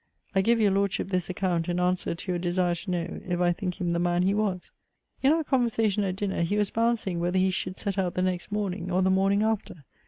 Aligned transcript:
I 0.33 0.41
give 0.41 0.59
your 0.59 0.71
Lordship 0.71 1.09
this 1.09 1.29
account, 1.29 1.69
in 1.69 1.79
answer 1.79 2.15
to 2.15 2.31
your 2.31 2.39
desire 2.39 2.73
to 2.73 2.89
know, 2.89 3.21
if 3.27 3.39
I 3.39 3.53
think 3.53 3.79
him 3.79 3.93
the 3.93 3.99
man 3.99 4.23
he 4.23 4.33
was. 4.33 4.71
In 5.21 5.31
our 5.31 5.43
conversation 5.43 6.03
at 6.03 6.15
dinner, 6.15 6.41
he 6.41 6.57
was 6.57 6.71
balancing 6.71 7.19
whether 7.19 7.37
he 7.37 7.51
should 7.51 7.77
set 7.77 7.99
out 7.99 8.15
the 8.15 8.23
next 8.23 8.51
morning, 8.51 8.89
or 8.89 9.03
the 9.03 9.11
morning 9.11 9.43
after. 9.43 9.85